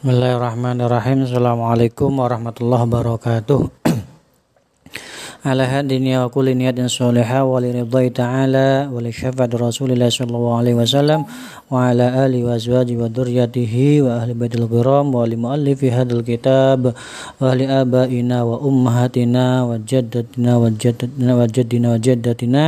Bismillahirrahmanirrahim. 0.00 1.28
Assalamualaikum 1.28 2.08
warahmatullahi 2.24 2.88
wabarakatuh. 2.88 3.68
Ala 5.52 5.68
hadini 5.68 6.16
wa 6.16 6.24
kulli 6.32 6.56
niyatin 6.56 6.88
salihah 6.88 7.44
wa 7.44 7.60
li 7.60 7.68
ridhai 7.68 8.08
ta'ala 8.08 8.88
wa 8.88 8.96
li 8.96 9.12
syafaati 9.12 9.60
Rasulillah 9.60 10.08
sallallahu 10.08 10.56
alaihi 10.56 10.80
wasallam 10.80 11.28
wa 11.68 11.92
ala 11.92 12.16
alihi 12.16 12.48
wa 12.48 12.56
azwaji 12.56 12.96
wa 12.96 13.12
dzurriyyatihi 13.12 14.00
wa 14.00 14.24
ahli 14.24 14.32
baitil 14.32 14.72
kiram 14.72 15.12
wa 15.12 15.20
li 15.28 15.36
muallifi 15.36 15.92
hadzal 15.92 16.24
kitab 16.24 16.96
wa 16.96 17.50
li 17.52 17.68
abaina 17.68 18.40
wa 18.48 18.56
ummahatina 18.56 19.68
wa 19.68 19.76
jaddatina 19.84 20.56
wa 20.56 20.72
jaddatina 20.72 21.36
wa 21.36 21.44
jaddina 21.44 21.86
wa 21.92 21.98
jaddatina 22.00 22.64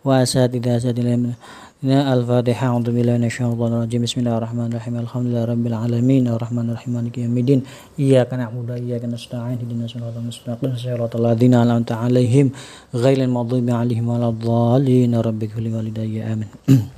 wa 0.00 0.24
asatidina 0.24 1.36
asatidina 1.80 2.12
Al-Fatihah 2.12 2.68
A'udzu 2.68 2.92
billahi 2.92 3.18
minasyaitonir 3.18 3.80
rajim. 3.80 4.02
Bismillahirrahmanirrahim. 4.02 4.98
Alhamdulillah 5.00 5.46
rabbil 5.48 5.74
alamin. 5.74 6.28
Arrahmanirrahim. 6.28 6.92
Maliki 6.92 7.20
yaumiddin. 7.20 7.64
Iyyaka 7.98 8.36
na'budu 8.36 8.72
wa 8.72 8.78
iyyaka 8.78 9.06
nasta'in. 9.08 9.58
Ihdinas 9.58 9.92
siratal 9.92 10.20
mustaqim. 10.20 10.76
Siratal 10.76 11.24
ladzina 11.24 11.62
an'amta 11.64 11.96
'alaihim 11.96 12.52
ghairil 12.92 13.32
maghdubi 13.32 13.72
alaihim 13.72 14.06
waladdallin 14.12 15.12
rabbighfir 15.16 15.72
walidayya. 15.72 16.36
Amin. 16.36 16.48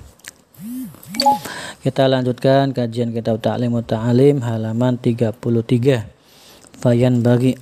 Kita 1.82 2.06
lanjutkan 2.10 2.74
kajian 2.74 3.14
kitab 3.14 3.42
Ta'lim 3.42 3.74
Ta'alim 3.82 4.42
halaman 4.42 4.98
33 4.98 5.38
Fayan 6.82 7.22
bagi 7.22 7.54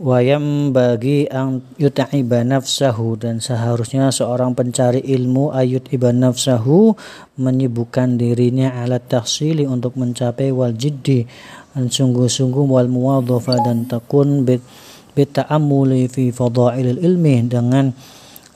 wayam 0.00 0.72
bagi 0.72 1.28
ang 1.28 1.60
yuta'iba 1.76 2.40
nafsahu 2.40 3.20
dan 3.20 3.44
seharusnya 3.44 4.08
seorang 4.08 4.56
pencari 4.56 5.04
ilmu 5.04 5.52
ayut 5.52 5.84
iba 5.92 6.08
nafsahu 6.08 6.96
menyibukkan 7.36 8.16
dirinya 8.16 8.80
alat 8.80 9.04
tahsili 9.12 9.68
untuk 9.68 10.00
mencapai 10.00 10.56
wal 10.56 10.72
jiddi 10.72 11.28
dan 11.76 11.92
sungguh-sungguh 11.92 12.64
wal 12.64 12.88
muwadhafa 12.88 13.60
dan 13.60 13.84
takun 13.84 14.48
bit 14.48 14.64
bita'amuli 15.12 16.08
fi 16.08 16.32
fadailil 16.32 16.96
ilmi 16.96 17.44
dengan 17.44 17.92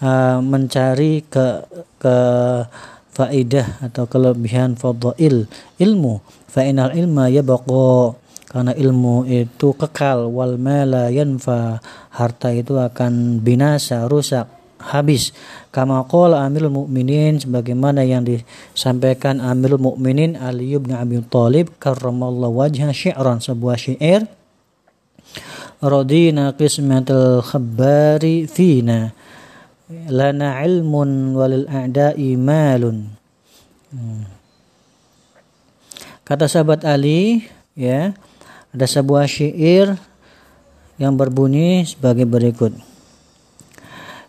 uh, 0.01 0.41
mencari 0.41 1.29
ke 1.29 1.61
ke 2.01 2.17
faidah 3.15 3.85
atau 3.85 4.09
kelebihan 4.11 4.75
fadail 4.75 5.47
ilmu. 5.79 6.25
Fa 6.51 6.67
inal 6.67 6.95
ilma 6.95 7.31
yabqa 7.31 8.24
karena 8.55 8.71
ilmu 8.71 9.27
itu 9.27 9.75
kekal 9.75 10.31
wal 10.31 10.55
mala 10.55 11.11
yanfa 11.11 11.83
harta 12.15 12.55
itu 12.55 12.79
akan 12.79 13.43
binasa 13.43 14.07
rusak 14.07 14.47
habis 14.79 15.35
kama 15.75 16.07
qala 16.07 16.47
amirul 16.47 16.71
mukminin 16.71 17.43
sebagaimana 17.43 18.07
yang 18.07 18.23
disampaikan 18.23 19.43
amirul 19.43 19.83
mukminin 19.83 20.39
Ali 20.39 20.71
bin 20.79 20.95
Abi 20.95 21.19
Thalib 21.27 21.75
karramallahu 21.83 22.63
wajha 22.63 22.95
syi'ran 22.95 23.43
sebuah 23.43 23.75
syair 23.75 24.31
radina 25.83 26.55
qismatul 26.55 27.43
khabari 27.43 28.47
fina 28.47 29.19
lana 30.07 30.63
ilmun 30.63 31.35
walil 31.35 31.67
a'da'i 31.67 32.39
malun 32.39 33.11
hmm. 33.91 34.23
kata 36.23 36.47
sahabat 36.47 36.87
Ali 36.87 37.51
ya 37.75 38.15
ada 38.75 38.91
sebuah 38.91 39.31
syair 39.31 39.95
yang 40.99 41.15
berbunyi 41.15 41.87
sebagai 41.87 42.27
berikut. 42.27 42.75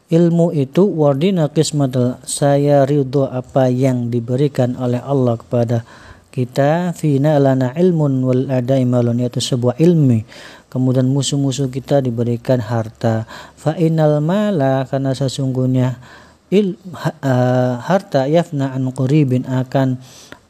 Ilmu 0.06 0.54
itu 0.54 0.86
wardina 0.86 1.50
kismatul 1.50 2.22
saya 2.30 2.86
ridho 2.86 3.26
apa 3.26 3.74
yang 3.74 4.14
diberikan 4.14 4.78
oleh 4.78 5.02
Allah 5.02 5.34
kepada 5.42 5.82
kita. 6.30 6.94
Fina 6.94 7.42
lana 7.42 7.74
ilmun 7.74 8.22
wal 8.22 8.46
ada 8.54 8.78
imalun 8.78 9.18
yaitu 9.18 9.42
sebuah 9.42 9.82
ilmi. 9.82 10.22
Kemudian 10.70 11.10
musuh-musuh 11.10 11.74
kita 11.74 12.06
diberikan 12.06 12.62
harta. 12.62 13.26
Fa 13.58 13.74
inal 13.82 14.22
mala 14.22 14.86
karena 14.86 15.18
sesungguhnya 15.18 15.98
il, 16.54 16.78
uh, 17.26 17.82
harta 17.82 18.30
yafna 18.30 18.78
an 18.78 18.86
akan 18.94 19.98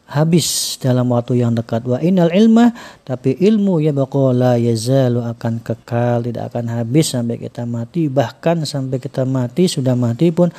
habis 0.06 0.78
dalam 0.78 1.10
waktu 1.10 1.42
yang 1.42 1.58
dekat. 1.58 1.86
Wa 1.86 1.98
inal 2.02 2.30
ilma 2.30 2.74
tapi 3.02 3.34
ilmu 3.38 3.82
ya 3.82 3.92
la 4.34 4.54
yazalu 4.58 5.26
akan 5.26 5.66
kekal 5.66 6.26
tidak 6.26 6.54
akan 6.54 6.66
habis 6.70 7.14
sampai 7.14 7.42
kita 7.42 7.66
mati. 7.66 8.08
Bahkan 8.10 8.66
sampai 8.66 8.98
kita 9.02 9.26
mati 9.26 9.66
sudah 9.66 9.98
mati 9.98 10.30
pun 10.30 10.50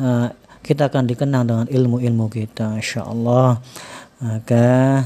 uh, 0.00 0.28
kita 0.64 0.88
akan 0.88 1.04
dikenang 1.08 1.44
dengan 1.44 1.66
ilmu-ilmu 1.68 2.26
kita 2.28 2.80
insyaallah. 2.80 3.60
Maka 4.24 5.04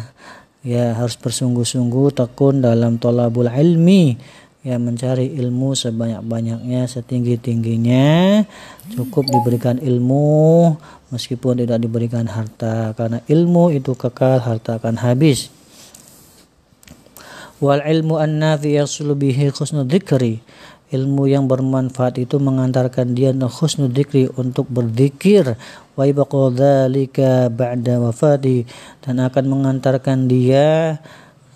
ya 0.63 0.95
harus 0.95 1.15
bersungguh-sungguh 1.19 2.15
tekun 2.15 2.63
dalam 2.63 2.99
tolabul 2.99 3.51
ilmi 3.51 4.19
ya 4.69 4.77
mencari 4.77 5.33
ilmu 5.33 5.73
sebanyak-banyaknya 5.73 6.85
setinggi-tingginya. 6.85 8.45
Cukup 8.93 9.25
diberikan 9.33 9.81
ilmu 9.81 10.77
meskipun 11.09 11.65
tidak 11.65 11.81
diberikan 11.81 12.29
harta. 12.29 12.93
Karena 12.93 13.25
ilmu 13.25 13.73
itu 13.73 13.97
kekal 13.97 14.45
harta 14.45 14.77
akan 14.77 15.01
habis. 15.01 15.49
Wal 17.65 17.81
ilmu 17.81 18.21
an-nafi 18.21 18.77
yasulu 18.77 19.17
bihi 19.17 19.49
dzikri. 19.89 20.45
Ilmu 20.89 21.29
yang 21.29 21.45
bermanfaat 21.49 22.17
itu 22.17 22.41
mengantarkan 22.41 23.13
dia 23.13 23.33
khusnul 23.33 23.93
dzikri 23.93 24.29
untuk 24.37 24.69
berzikir. 24.69 25.57
Wa 25.97 26.05
ba'da 27.49 27.95
wafati. 28.05 28.69
Dan 29.01 29.17
akan 29.25 29.45
mengantarkan 29.49 30.29
dia 30.29 31.01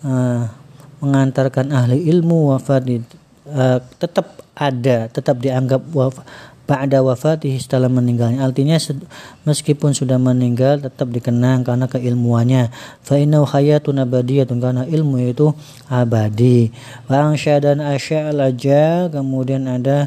uh, 0.01 0.62
mengantarkan 1.03 1.75
ahli 1.75 2.07
ilmu 2.07 2.55
wafat 2.55 2.87
uh, 3.51 3.83
tetap 3.99 4.39
ada, 4.55 5.11
tetap 5.11 5.43
dianggap 5.43 5.83
wafat 5.91 6.23
ba'da 6.63 7.03
wafatihi 7.03 7.59
setelah 7.59 7.91
meninggalnya. 7.91 8.41
Artinya 8.47 8.79
meskipun 9.45 9.93
sudah 9.93 10.17
meninggal 10.17 10.81
tetap 10.81 11.11
dikenang 11.11 11.67
karena 11.67 11.91
keilmuannya. 11.91 12.71
Fa 13.03 13.19
innahu 13.19 13.45
hayatun 13.45 14.01
abadiyatun 14.01 14.63
karena 14.63 14.87
ilmu 14.87 15.21
itu 15.21 15.51
abadi. 15.91 16.71
Wa 17.11 17.35
dan 17.59 17.83
asya'al 17.83 18.41
aja 18.41 19.11
kemudian 19.11 19.67
ada 19.67 20.07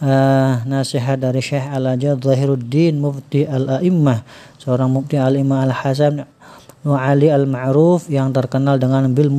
uh, 0.00 0.62
nasihat 0.64 1.18
dari 1.18 1.42
Syekh 1.42 1.66
Al-Aja 1.66 2.14
Zahiruddin 2.14 3.02
Mufti 3.02 3.44
Al-A'immah 3.44 4.22
seorang 4.62 4.90
Mufti 4.90 5.18
Al-Immah 5.18 5.66
Al-Hasan 5.70 6.24
Ali 6.86 7.26
al-Ma'ruf 7.26 8.06
yang 8.06 8.30
terkenal 8.30 8.78
dengan 8.78 9.10
bil 9.10 9.34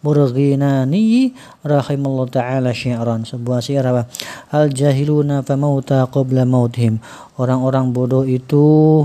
Murghinani 0.00 1.34
rahimallahu 1.66 2.30
taala 2.30 2.70
syi'ran. 2.70 3.26
Sebuah 3.26 3.60
syair 3.60 3.84
apa? 3.84 4.06
Al 4.54 4.70
jahiluna 4.70 5.42
famauta 5.42 6.06
qabla 6.06 6.46
mautihim. 6.46 7.02
Orang-orang 7.36 7.90
bodoh 7.90 8.22
itu 8.24 9.04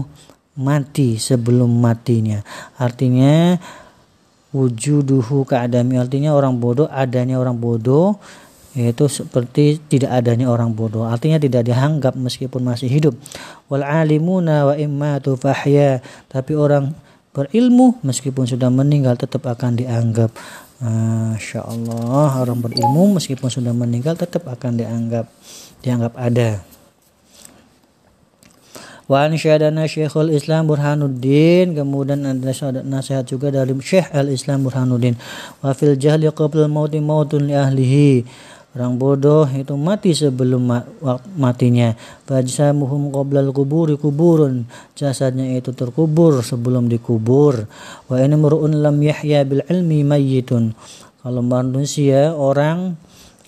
mati 0.55 1.19
sebelum 1.19 1.67
matinya. 1.81 2.39
Artinya 2.79 3.59
wujuduhu 4.55 5.43
keadami 5.43 5.99
artinya 5.99 6.31
orang 6.31 6.63
bodoh 6.63 6.87
adanya 6.87 7.35
orang 7.43 7.59
bodoh 7.59 8.15
yaitu 8.75 9.07
seperti 9.07 9.79
tidak 9.87 10.11
adanya 10.19 10.51
orang 10.51 10.75
bodoh. 10.75 11.07
Artinya 11.07 11.39
tidak 11.39 11.63
dianggap 11.63 12.15
meskipun 12.19 12.59
masih 12.59 12.91
hidup. 12.91 13.15
Wal 13.71 13.87
alimuna 13.87 14.67
wa 14.67 14.75
immatu 14.75 15.39
fahya. 15.39 16.03
Tapi 16.27 16.59
orang 16.59 16.91
berilmu 17.35 17.99
meskipun 17.99 18.47
sudah 18.47 18.71
meninggal 18.71 19.19
tetap 19.19 19.43
akan 19.43 19.75
dianggap 19.75 20.31
Masya 20.79 21.67
Allah 21.67 22.31
orang 22.39 22.63
berilmu 22.63 23.19
meskipun 23.19 23.51
sudah 23.51 23.75
meninggal 23.75 24.15
tetap 24.15 24.47
akan 24.47 24.79
dianggap 24.79 25.27
dianggap 25.83 26.15
ada. 26.15 26.63
Wa 29.05 29.29
ansyadana 29.29 29.85
Syekhul 29.85 30.33
Islam 30.33 30.65
Burhanuddin 30.65 31.77
kemudian 31.77 32.25
ada 32.25 32.81
nasihat 32.81 33.21
juga 33.29 33.53
dari 33.53 33.71
Syekh 33.77 34.09
Al-Islam 34.09 34.65
Burhanuddin. 34.65 35.13
Wa 35.61 35.77
fil 35.77 35.93
jahli 35.93 36.25
qabla 36.33 36.65
mauti 36.65 36.97
mautun 36.97 37.45
li 37.45 37.53
ahlihi 37.53 38.25
Orang 38.75 38.99
bodoh 38.99 39.47
itu 39.47 39.71
mati 39.79 40.11
sebelum 40.11 40.67
matinya. 41.39 41.95
Fajsamuhum 42.27 43.07
qoblal 43.07 43.55
kuburi 43.55 43.95
kuburun. 43.95 44.67
Jasadnya 44.99 45.47
itu 45.55 45.71
terkubur 45.71 46.43
sebelum 46.43 46.91
dikubur. 46.91 47.71
Wa 48.11 48.19
ini 48.19 48.35
mur'un 48.35 48.75
lam 48.75 48.99
yahya 48.99 49.47
bil 49.47 49.63
ilmi 49.63 50.03
mayyitun. 50.03 50.75
Kalau 51.23 51.39
manusia 51.39 52.35
orang 52.35 52.99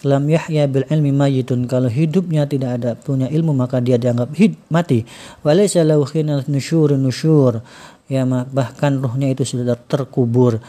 lam 0.07 0.23
yahya 0.31 0.63
bil 0.71 0.87
ilmi 0.87 1.11
mayyitun. 1.11 1.67
Kalau 1.67 1.91
hidupnya 1.91 2.47
tidak 2.47 2.79
ada 2.79 2.95
punya 2.95 3.27
ilmu 3.27 3.51
maka 3.51 3.83
dia 3.83 3.99
dianggap 3.99 4.31
hid 4.31 4.55
mati. 4.71 5.03
Walaysa 5.43 5.83
lahu 5.83 6.07
nusyur 6.47 6.95
nusyur. 6.95 7.67
Ya 8.07 8.23
bahkan 8.47 9.03
ruhnya 9.03 9.27
itu 9.27 9.43
sudah 9.43 9.75
terkubur. 9.75 10.63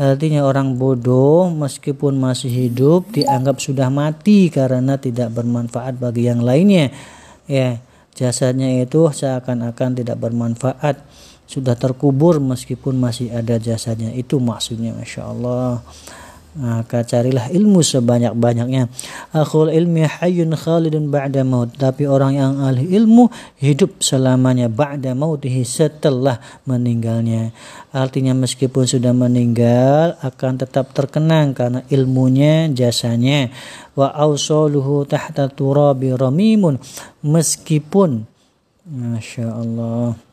Artinya 0.00 0.48
orang 0.48 0.80
bodoh 0.80 1.52
meskipun 1.52 2.16
masih 2.16 2.48
hidup 2.48 3.12
dianggap 3.12 3.60
sudah 3.60 3.92
mati 3.92 4.48
karena 4.48 4.96
tidak 4.96 5.28
bermanfaat 5.36 6.00
bagi 6.00 6.24
yang 6.24 6.40
lainnya. 6.40 6.88
Ya, 7.44 7.84
jasadnya 8.16 8.80
itu 8.80 9.12
seakan-akan 9.12 10.00
tidak 10.00 10.16
bermanfaat. 10.16 11.04
Sudah 11.44 11.76
terkubur 11.76 12.40
meskipun 12.40 12.96
masih 12.96 13.28
ada 13.28 13.60
jasanya 13.60 14.08
itu 14.16 14.40
maksudnya 14.40 14.96
masya 14.96 15.28
Allah 15.28 15.84
maka 16.58 17.06
carilah 17.06 17.46
ilmu 17.50 17.78
sebanyak-banyaknya. 17.78 18.90
Akhul 19.30 19.70
ilmi 19.70 20.02
hayyun 20.02 20.50
khalidun 20.58 21.10
ba'da 21.10 21.46
maut. 21.46 21.70
Tapi 21.70 22.10
orang 22.10 22.32
yang 22.34 22.52
ahli 22.58 22.90
ilmu 22.90 23.30
hidup 23.62 24.02
selamanya 24.02 24.66
ba'da 24.66 25.14
mautihi 25.14 25.62
setelah 25.62 26.42
meninggalnya. 26.66 27.54
Artinya 27.94 28.34
meskipun 28.34 28.86
sudah 28.86 29.14
meninggal 29.14 30.18
akan 30.18 30.58
tetap 30.58 30.90
terkenang 30.90 31.54
karena 31.54 31.86
ilmunya 31.86 32.66
jasanya. 32.70 33.50
Wa 33.94 34.10
ausaluhu 34.10 35.06
tahta 35.06 35.46
turabi 35.46 36.10
ramimun. 36.14 36.82
Meskipun 37.22 38.26
Masya 38.90 39.54
Allah 39.54 40.29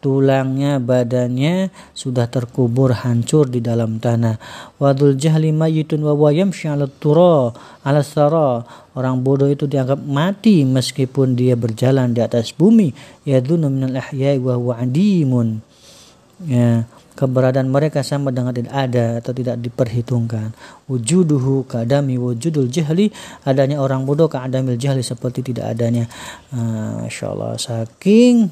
tulangnya, 0.00 0.80
badannya 0.80 1.68
sudah 1.92 2.26
terkubur 2.26 2.96
hancur 2.96 3.46
di 3.46 3.60
dalam 3.60 4.00
tanah. 4.00 4.40
Wadul 4.80 5.14
jahli 5.20 5.52
mayitun 5.52 6.00
wa 6.02 6.16
yamshi 6.32 6.66
ala 6.66 6.88
tura 6.88 7.52
ala 7.84 8.00
sara. 8.00 8.64
Orang 8.96 9.22
bodoh 9.22 9.46
itu 9.46 9.68
dianggap 9.70 10.00
mati 10.02 10.66
meskipun 10.66 11.38
dia 11.38 11.54
berjalan 11.54 12.16
di 12.16 12.24
atas 12.24 12.50
bumi. 12.56 12.90
Yadunu 13.28 13.70
minal 13.70 14.00
ahya'i 14.00 14.40
wa 14.40 14.56
huwa 14.56 14.74
adimun. 14.80 15.62
Ya, 16.40 16.88
keberadaan 17.20 17.68
mereka 17.68 18.00
sama 18.00 18.32
dengan 18.32 18.56
tidak 18.56 18.72
ada 18.72 19.20
atau 19.20 19.36
tidak 19.36 19.60
diperhitungkan. 19.60 20.56
Wujuduhu 20.88 21.68
kadami 21.68 22.16
wujudul 22.16 22.72
jahli 22.72 23.12
adanya 23.44 23.76
orang 23.76 24.08
bodoh 24.08 24.32
kadamil 24.32 24.80
jahli 24.80 25.04
seperti 25.04 25.52
tidak 25.52 25.76
adanya. 25.76 26.08
Uh, 26.48 27.04
Masya 27.04 27.24
Allah 27.28 27.60
saking 27.60 28.48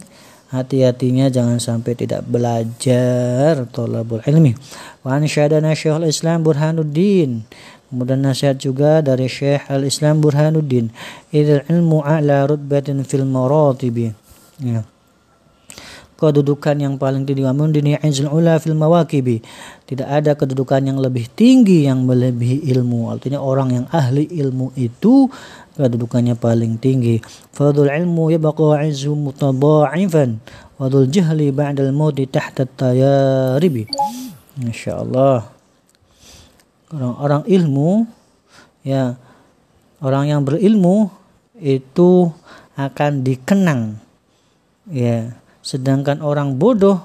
hati-hatinya 0.49 1.29
jangan 1.29 1.61
sampai 1.61 1.93
tidak 1.97 2.25
belajar 2.25 3.69
tolabul 3.71 4.25
ilmi. 4.25 4.57
Wa 5.05 5.21
an 5.21 5.29
syadana 5.29 5.77
Syekhul 5.77 6.09
Islam 6.09 6.45
Burhanuddin. 6.45 7.45
Kemudian 7.89 8.21
nasihat 8.21 8.61
juga 8.61 9.01
dari 9.01 9.33
Syekh 9.33 9.73
Al-Islam 9.73 10.21
Burhanuddin. 10.21 10.93
Idil 11.33 11.65
ilmu 11.73 12.05
a'la 12.05 12.45
rutbatin 12.45 13.01
fil 13.01 13.25
maratibi. 13.25 14.13
Ya 14.61 14.85
kedudukan 16.19 16.75
yang 16.75 16.95
paling 16.99 17.23
tinggi 17.23 17.47
namun 17.47 17.71
izul 18.03 18.27
ula 18.27 18.59
fil 18.59 18.75
mawakibi 18.75 19.39
tidak 19.87 20.09
ada 20.11 20.35
kedudukan 20.35 20.83
yang 20.83 20.99
lebih 20.99 21.31
tinggi 21.31 21.87
yang 21.87 22.03
melebihi 22.03 22.67
ilmu 22.75 23.15
artinya 23.15 23.39
orang 23.39 23.71
yang 23.71 23.87
ahli 23.95 24.27
ilmu 24.27 24.75
itu 24.75 25.31
kedudukannya 25.79 26.35
paling 26.35 26.75
tinggi. 26.83 27.23
Fadul 27.55 27.87
ilmu 27.87 28.35
yabqa 28.35 28.83
izzu 28.91 29.15
mutadha'ifan 29.15 30.43
wa 30.75 30.91
dhul 30.91 31.07
jahli 31.07 31.55
ba'dal 31.55 31.95
mauti 31.95 32.27
tahta 32.27 32.67
tayaribi. 32.67 33.87
Masya 34.59 34.99
Allah. 34.99 35.47
Orang-orang 36.91 37.43
ilmu 37.47 37.91
ya 38.83 39.15
orang 40.03 40.25
yang 40.27 40.41
berilmu 40.43 41.15
itu 41.63 42.33
akan 42.75 43.23
dikenang 43.23 44.03
ya 44.91 45.35
sedangkan 45.69 46.25
orang 46.25 46.57
bodoh 46.57 47.05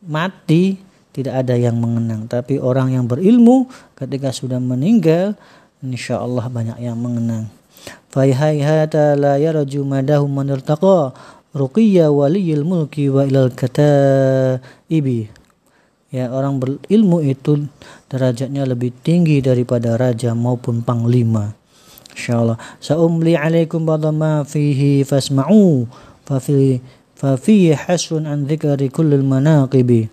mati 0.00 0.80
tidak 1.12 1.44
ada 1.44 1.52
yang 1.60 1.76
mengenang 1.76 2.24
tapi 2.24 2.56
orang 2.56 2.96
yang 2.96 3.04
berilmu 3.04 3.68
ketika 3.92 4.32
sudah 4.32 4.56
meninggal 4.56 5.36
insya 5.84 6.24
Allah 6.24 6.48
banyak 6.48 6.80
yang 6.80 6.96
mengenang 6.96 7.52
la 8.16 9.36
madahu 9.84 10.24
man 10.24 10.48
irtaqa 10.48 11.12
ruqiyya 11.52 12.08
waliyil 12.08 12.64
mulki 12.64 13.12
ibi. 14.88 15.28
Ya, 16.14 16.32
orang 16.32 16.62
berilmu 16.62 17.20
itu 17.20 17.66
derajatnya 18.08 18.64
lebih 18.64 18.94
tinggi 19.04 19.42
daripada 19.42 19.98
raja 20.00 20.32
maupun 20.32 20.80
panglima. 20.80 21.52
Insyaallah. 22.16 22.56
Sa'umli 22.80 23.36
alaikum 23.36 23.84
ba'da 23.84 24.14
ma 24.14 24.40
fihi 24.46 25.04
fasma'u 25.04 25.84
fa 26.24 26.40
fi 26.40 26.80
fa 27.16 27.40
fihi 27.40 27.72
hasrun 27.72 28.28
an 28.28 28.44
dzikri 28.44 28.92
kullil 28.92 29.24
manaqibi. 29.24 30.12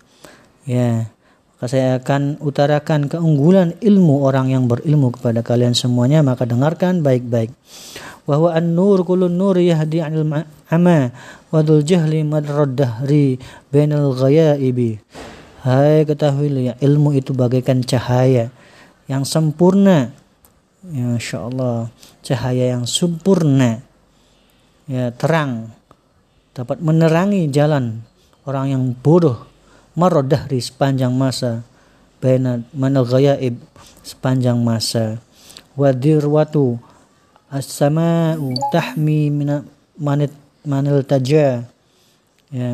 Ya, 0.63 1.11
maka 1.59 1.65
saya 1.67 1.99
akan 1.99 2.39
utarakan 2.39 3.11
keunggulan 3.11 3.75
ilmu 3.83 4.23
orang 4.23 4.55
yang 4.55 4.71
berilmu 4.71 5.11
kepada 5.11 5.43
kalian 5.43 5.75
semuanya 5.75 6.23
maka 6.23 6.47
dengarkan 6.47 7.03
baik-baik. 7.03 7.51
Bahwa 8.23 8.55
an-nur 8.55 9.03
kulun 9.03 9.35
nur 9.35 9.59
yahdi 9.59 9.99
'anil 9.99 10.23
ama 10.71 11.11
wa 11.51 11.59
dzul 11.59 11.83
jahli 11.83 12.23
madrad 12.23 12.79
dahri 12.79 13.35
bainal 13.67 14.15
ghayaibi. 14.15 15.03
Hai 15.63 16.07
ketahuilah 16.07 16.63
ya 16.63 16.73
ilmu 16.79 17.15
itu 17.15 17.35
bagaikan 17.35 17.83
cahaya 17.83 18.47
yang 19.11 19.27
sempurna. 19.27 20.11
Ya 20.91 21.15
Allah 21.39 21.91
cahaya 22.23 22.75
yang 22.79 22.87
sempurna. 22.87 23.83
Ya 24.87 25.11
terang 25.15 25.71
dapat 26.53 26.77
menerangi 26.79 27.49
jalan 27.49 28.05
orang 28.45 28.65
yang 28.73 28.83
bodoh 28.93 29.45
marodahri 29.97 30.61
sepanjang 30.61 31.13
masa 31.13 31.65
baina 32.23 32.63
manal 32.71 33.03
sepanjang 33.99 34.55
masa. 34.63 35.19
Wadirwatu 35.75 36.79
as-sama'u 37.51 38.55
tahmi 38.71 39.27
manit 39.99 40.31
manil 40.63 41.03
taja. 41.03 41.67
Ya. 42.47 42.71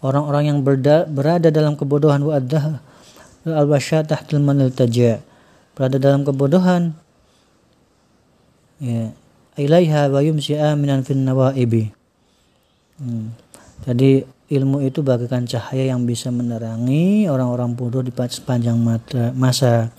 Orang-orang 0.00 0.54
yang 0.54 0.58
berda, 0.64 1.04
berada 1.04 1.52
dalam 1.52 1.76
kebodohan 1.76 2.24
wa 2.24 2.40
adah 2.40 2.80
al-basya 3.44 4.08
tahtil 4.08 4.40
manil 4.40 4.72
taja. 4.72 5.20
Berada 5.76 6.00
dalam 6.00 6.24
kebodohan 6.24 6.96
ya 8.78 9.10
ilaiha 9.58 10.06
wa 10.06 10.22
yumsi 10.22 10.54
aminan 10.54 11.02
fin 11.02 11.26
nawaibi 11.26 11.97
hmm. 12.98 13.26
jadi 13.86 14.26
ilmu 14.48 14.80
itu 14.80 15.04
bagaikan 15.04 15.44
cahaya 15.44 15.92
yang 15.92 16.08
bisa 16.08 16.32
menerangi 16.32 17.28
orang-orang 17.28 17.76
bodoh 17.76 18.00
di 18.00 18.08
sepanjang 18.08 18.80
masa. 19.36 19.92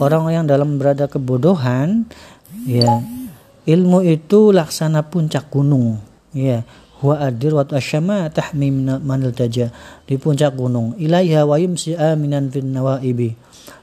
Orang 0.00 0.24
yang 0.32 0.48
dalam 0.48 0.80
berada 0.80 1.04
kebodohan, 1.04 2.08
ya 2.64 3.04
ilmu 3.68 4.00
itu 4.00 4.56
laksana 4.56 5.04
puncak 5.04 5.52
gunung, 5.52 6.00
ya 6.32 6.64
huwa 7.04 7.20
adir 7.20 7.52
wa 7.52 7.68
asyama 7.68 8.32
tahmi 8.32 8.72
manil 9.04 9.36
taja 9.36 9.68
di 10.08 10.16
puncak 10.16 10.56
gunung 10.56 10.96
ilaiha 10.96 11.44
wa 11.44 11.60
yumsi 11.60 11.92
aminan 11.92 12.48
fin 12.48 12.72
nawaibi 12.72 13.36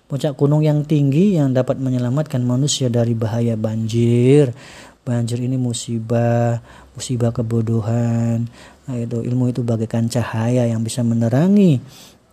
puncak 0.10 0.34
gunung 0.34 0.65
yang 0.65 0.81
tinggi 0.81 1.38
yang 1.38 1.53
dapat 1.53 1.77
menyelamatkan 1.77 2.41
manusia 2.41 2.89
dari 2.89 3.13
bahaya 3.13 3.53
banjir 3.53 4.58
banjir 5.01 5.41
ini 5.41 5.58
musibah 5.58 6.62
musibah 6.93 7.34
kebodohan 7.34 8.46
Nah, 8.91 9.00
itu 9.00 9.24
ilmu 9.24 9.48
itu 9.48 9.63
bagaikan 9.63 10.12
cahaya 10.12 10.67
yang 10.67 10.84
bisa 10.84 11.00
menerangi 11.00 11.79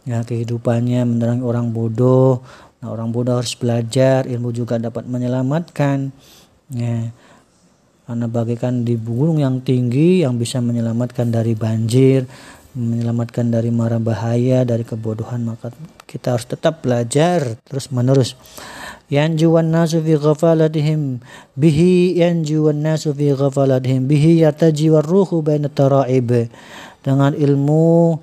ya 0.02 0.26
kehidupannya, 0.26 1.06
menerangi 1.06 1.44
orang 1.46 1.70
bodoh. 1.70 2.42
Nah, 2.82 2.90
orang 2.90 3.14
bodoh 3.14 3.38
harus 3.38 3.54
belajar, 3.54 4.26
ilmu 4.26 4.50
juga 4.50 4.80
dapat 4.82 5.06
menyelamatkan. 5.06 6.10
Ya. 6.74 7.14
Karena 8.10 8.26
bagaikan 8.26 8.82
di 8.82 8.98
gunung 8.98 9.38
yang 9.38 9.62
tinggi 9.62 10.26
yang 10.26 10.34
bisa 10.34 10.58
menyelamatkan 10.58 11.30
dari 11.30 11.54
banjir, 11.54 12.26
menyelamatkan 12.74 13.52
dari 13.52 13.70
mara 13.70 14.02
bahaya, 14.02 14.66
dari 14.66 14.82
kebodohan, 14.82 15.44
maka 15.46 15.70
kita 16.08 16.34
harus 16.34 16.48
tetap 16.48 16.82
belajar 16.82 17.60
terus 17.68 17.92
menerus 17.94 18.34
yanju 19.08 19.52
wan 19.52 19.72
nasu 19.72 20.00
fi 20.04 20.16
ghafalatihim 20.16 21.20
bihi 21.56 22.16
yanju 22.20 22.68
wan 22.68 22.80
nasu 22.84 23.12
fi 23.12 23.32
ghafalatihim 23.32 24.08
bihi 24.08 24.44
yataji 24.44 24.92
ruhu 25.02 25.40
tara'ib 25.72 26.52
dengan 27.02 27.32
ilmu 27.32 28.20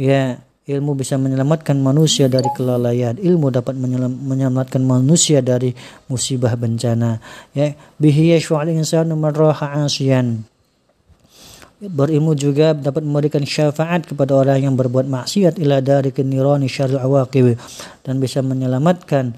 ya 0.00 0.40
ilmu 0.68 0.92
bisa 1.00 1.16
menyelamatkan 1.16 1.80
manusia 1.80 2.28
dari 2.28 2.52
kelalaian. 2.52 3.16
Ilmu 3.16 3.48
dapat 3.48 3.72
menyelamatkan 4.20 4.84
manusia 4.84 5.40
dari 5.40 5.72
musibah 6.12 6.52
bencana. 6.60 7.24
Ya 7.56 7.72
bihi 7.96 8.36
yashfa'al 8.36 8.68
insanu 8.76 9.16
marraha 9.16 9.80
asiyan. 9.80 10.44
Berilmu 11.78 12.34
juga 12.34 12.74
dapat 12.74 13.06
memberikan 13.06 13.46
syafaat 13.46 14.04
kepada 14.04 14.34
orang 14.36 14.60
yang 14.60 14.74
berbuat 14.76 15.08
maksiat. 15.08 15.56
Ila 15.56 15.80
dari 15.80 16.12
kenirani 16.12 16.68
syarul 16.68 17.00
awaqib. 17.00 17.56
Dan 18.04 18.20
bisa 18.20 18.44
menyelamatkan 18.44 19.32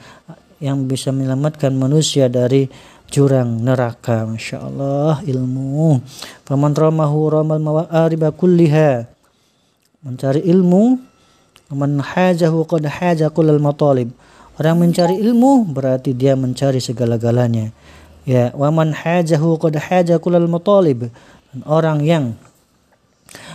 yang 0.60 0.84
bisa 0.84 1.10
menyelamatkan 1.10 1.72
manusia 1.72 2.28
dari 2.28 2.68
jurang 3.10 3.64
neraka. 3.64 4.28
Masya 4.28 4.56
Allah 4.60 5.18
ilmu. 5.24 5.98
Faman 6.46 6.72
ramahu 6.76 7.18
ramal 7.32 7.58
mencari 10.00 10.40
ilmu 10.44 10.96
man 11.70 12.02
orang 14.60 14.76
mencari 14.76 15.16
ilmu 15.22 15.70
berarti 15.72 16.12
dia 16.12 16.36
mencari 16.36 16.78
segala-galanya. 16.78 17.72
Ya 18.28 18.52
orang 21.64 22.04
yang 22.04 22.24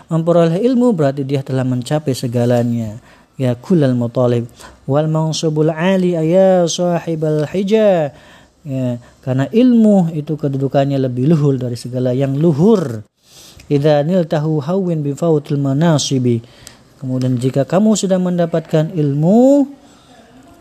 memperoleh 0.10 0.62
ilmu 0.62 0.94
berarti 0.94 1.22
dia 1.22 1.42
telah 1.46 1.66
mencapai 1.66 2.14
segalanya 2.14 2.98
ya 3.36 3.56
kullal 3.56 3.96
mutalib. 3.96 4.48
Wal 4.88 5.08
mansubul 5.12 5.72
ali 5.72 6.16
ayya 6.16 6.68
sahibal 6.68 7.48
hija. 7.50 8.12
Ya 8.66 8.98
karena 9.22 9.46
ilmu 9.52 10.14
itu 10.18 10.34
kedudukannya 10.40 10.98
lebih 10.98 11.30
luhur 11.30 11.60
dari 11.60 11.78
segala 11.78 12.12
yang 12.16 12.36
luhur. 12.36 13.06
Idza 13.66 14.06
niltahu 14.06 14.62
hawin 14.62 15.02
bi 15.02 15.14
fautil 15.14 15.58
manasibi. 15.62 16.42
Kemudian 17.02 17.38
jika 17.38 17.66
kamu 17.68 17.98
sudah 17.98 18.18
mendapatkan 18.18 18.94
ilmu 18.94 19.68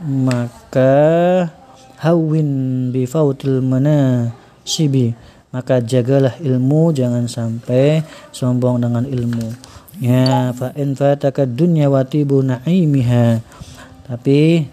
maka 0.04 1.48
hawin 2.00 2.90
bi 2.92 3.08
fautil 3.08 3.64
manasibi. 3.64 5.16
Maka 5.54 5.78
jagalah 5.78 6.34
ilmu 6.42 6.90
jangan 6.90 7.30
sampai 7.30 8.02
sombong 8.34 8.82
dengan 8.82 9.06
ilmu 9.06 9.73
ya 10.02 10.50
fa 10.56 10.74
in 10.74 10.98
fataka 10.98 11.46
dunya 11.46 11.86
wa 11.86 12.02
tibu 12.02 12.42
naimiha 12.42 13.42
tapi 14.06 14.66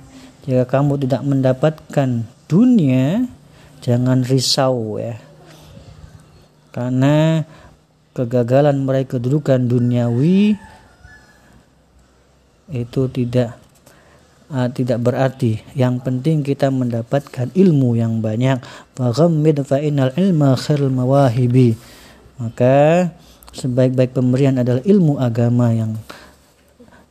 jika 0.46 0.66
kamu 0.66 1.02
tidak 1.06 1.22
mendapatkan 1.26 2.26
dunia 2.50 3.26
jangan 3.82 4.26
risau 4.26 4.98
ya 4.98 5.18
karena 6.72 7.46
kegagalan 8.16 8.84
meraih 8.84 9.08
kedudukan 9.08 9.60
duniawi 9.68 10.56
itu 12.72 13.02
tidak 13.12 13.60
uh, 14.52 14.68
tidak 14.72 15.00
berarti. 15.00 15.64
Yang 15.74 15.96
penting 16.04 16.38
kita 16.44 16.68
mendapatkan 16.72 17.52
ilmu 17.56 18.00
yang 18.00 18.20
banyak. 18.20 18.64
Faghammid 18.96 19.64
fa 19.64 19.80
innal 19.80 20.16
ilma 20.20 20.56
khairul 20.60 20.92
mawahibi. 20.92 21.76
Maka 22.40 23.10
sebaik-baik 23.52 24.16
pemberian 24.16 24.60
adalah 24.60 24.84
ilmu 24.84 25.20
agama 25.20 25.72
yang 25.76 25.96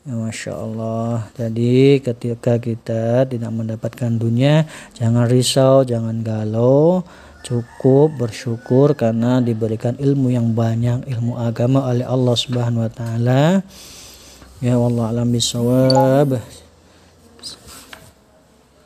ya, 0.05 0.15
Masya 0.17 0.53
Allah. 0.57 1.29
Jadi 1.37 2.01
ketika 2.01 2.57
kita 2.57 3.29
tidak 3.29 3.53
mendapatkan 3.53 4.11
dunia 4.17 4.65
Jangan 4.97 5.29
risau, 5.29 5.85
jangan 5.85 6.25
galau. 6.25 7.05
Cukup 7.41 8.21
bersyukur 8.21 8.93
karena 8.93 9.41
diberikan 9.41 9.97
ilmu 9.97 10.29
yang 10.29 10.53
banyak 10.53 11.09
Ilmu 11.09 11.41
agama 11.41 11.89
oleh 11.89 12.05
Allah 12.05 12.37
Subhanahu 12.37 12.85
Wa 12.85 12.93
Taala. 12.93 13.45
Ya 14.61 14.77
Allah 14.77 15.05
alam 15.09 15.33
bisawab 15.33 16.37